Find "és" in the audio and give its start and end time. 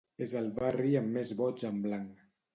0.25-0.31